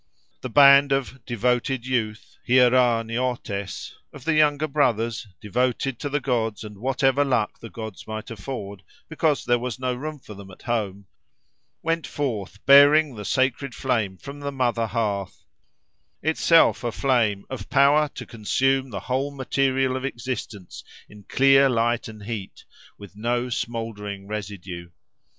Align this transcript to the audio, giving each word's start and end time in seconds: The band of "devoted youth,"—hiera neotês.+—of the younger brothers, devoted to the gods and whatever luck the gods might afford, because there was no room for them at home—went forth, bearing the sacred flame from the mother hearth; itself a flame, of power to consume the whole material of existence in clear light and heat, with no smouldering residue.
The 0.41 0.49
band 0.49 0.91
of 0.91 1.23
"devoted 1.27 1.85
youth,"—hiera 1.85 3.03
neotês.+—of 3.05 4.25
the 4.25 4.33
younger 4.33 4.67
brothers, 4.67 5.27
devoted 5.39 5.99
to 5.99 6.09
the 6.09 6.19
gods 6.19 6.63
and 6.63 6.79
whatever 6.79 7.23
luck 7.23 7.59
the 7.59 7.69
gods 7.69 8.07
might 8.07 8.31
afford, 8.31 8.81
because 9.07 9.45
there 9.45 9.59
was 9.59 9.77
no 9.77 9.93
room 9.93 10.17
for 10.17 10.33
them 10.33 10.49
at 10.49 10.63
home—went 10.63 12.07
forth, 12.07 12.65
bearing 12.65 13.13
the 13.13 13.23
sacred 13.25 13.75
flame 13.75 14.17
from 14.17 14.39
the 14.39 14.51
mother 14.51 14.87
hearth; 14.87 15.43
itself 16.23 16.83
a 16.83 16.91
flame, 16.91 17.45
of 17.51 17.69
power 17.69 18.07
to 18.15 18.25
consume 18.25 18.89
the 18.89 19.01
whole 19.01 19.29
material 19.29 19.95
of 19.95 20.03
existence 20.03 20.83
in 21.09 21.25
clear 21.29 21.69
light 21.69 22.07
and 22.07 22.23
heat, 22.23 22.65
with 22.97 23.15
no 23.15 23.49
smouldering 23.49 24.25
residue. 24.27 24.89